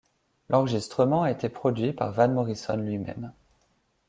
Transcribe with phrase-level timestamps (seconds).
[0.49, 3.31] L'enregistrement a été produit par Van Morrison lui-même.